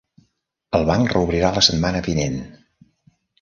El 0.77 0.85
banc 0.87 1.13
reobrirà 1.15 1.51
la 1.59 1.63
setmana 1.67 2.01
vinent. 2.09 2.41